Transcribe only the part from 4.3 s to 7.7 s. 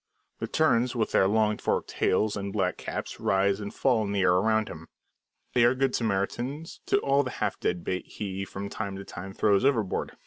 around him. They are good Samaritans to all the half